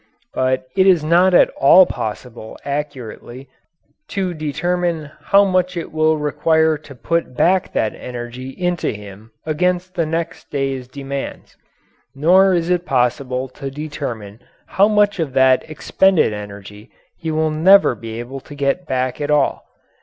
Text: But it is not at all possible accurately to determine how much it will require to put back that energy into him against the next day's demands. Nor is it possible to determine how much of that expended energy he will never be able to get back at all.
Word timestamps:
But 0.33 0.63
it 0.75 0.87
is 0.87 1.03
not 1.03 1.35
at 1.35 1.51
all 1.51 1.85
possible 1.85 2.57
accurately 2.65 3.47
to 4.07 4.33
determine 4.33 5.11
how 5.25 5.45
much 5.45 5.77
it 5.77 5.91
will 5.91 6.17
require 6.17 6.75
to 6.79 6.95
put 6.95 7.35
back 7.35 7.71
that 7.73 7.93
energy 7.93 8.49
into 8.49 8.89
him 8.93 9.29
against 9.45 9.93
the 9.93 10.07
next 10.07 10.49
day's 10.49 10.87
demands. 10.87 11.55
Nor 12.15 12.55
is 12.55 12.71
it 12.71 12.83
possible 12.83 13.47
to 13.49 13.69
determine 13.69 14.39
how 14.65 14.87
much 14.87 15.19
of 15.19 15.33
that 15.33 15.69
expended 15.69 16.33
energy 16.33 16.89
he 17.15 17.29
will 17.29 17.51
never 17.51 17.93
be 17.93 18.17
able 18.19 18.39
to 18.39 18.55
get 18.55 18.87
back 18.87 19.21
at 19.21 19.29
all. 19.29 19.67